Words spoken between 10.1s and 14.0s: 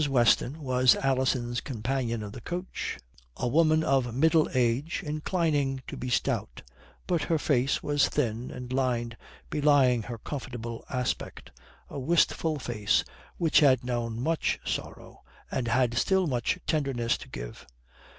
comfortable aspect, a wistful face which had